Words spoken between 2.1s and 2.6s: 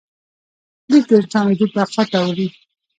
ته وړي.